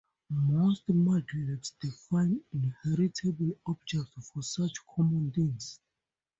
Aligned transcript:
Most 0.47 0.87
mudlibs 0.87 1.73
define 1.79 2.41
inheritable 2.51 3.55
objects 3.67 4.31
for 4.31 4.41
such 4.41 4.73
common 4.87 5.31
things. 5.31 5.79